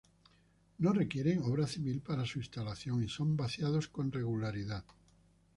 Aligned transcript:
No 0.79 0.93
requieren 0.93 1.43
obra 1.43 1.67
civil 1.67 2.01
para 2.01 2.25
su 2.25 2.39
instalación 2.39 3.03
y 3.03 3.07
son 3.07 3.37
vaciados 3.37 3.87
con 3.87 4.11
regularidad. 4.11 4.83